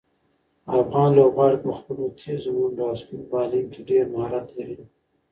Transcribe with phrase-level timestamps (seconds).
[0.79, 4.77] افغان لوبغاړي په خپلو تېزو منډو او سپین بالنګ کې ډېر مهارت لري.